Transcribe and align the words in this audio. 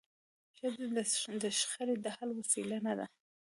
ښځه 0.57 0.85
د 1.43 1.45
شخړي 1.59 1.95
د 2.01 2.07
حل 2.15 2.29
وسیله 2.39 2.77
نه 2.85 2.93
ده. 2.99 3.05